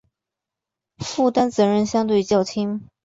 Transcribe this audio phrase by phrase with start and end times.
[1.05, 2.87] 负担责任相对较轻